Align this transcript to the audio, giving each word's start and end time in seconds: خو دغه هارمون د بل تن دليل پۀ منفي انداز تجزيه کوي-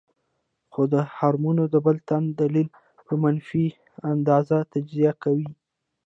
خو 0.71 0.81
دغه 0.93 1.11
هارمون 1.17 1.57
د 1.73 1.75
بل 1.85 1.97
تن 2.07 2.23
دليل 2.41 2.67
پۀ 3.05 3.13
منفي 3.23 3.65
انداز 4.11 4.47
تجزيه 4.71 5.11
کوي- 5.23 5.47